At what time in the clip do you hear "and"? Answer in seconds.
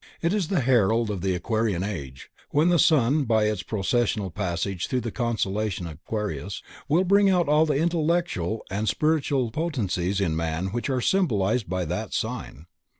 8.71-8.89